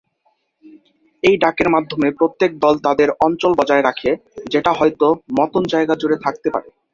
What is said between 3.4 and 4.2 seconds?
বজায় রাখে,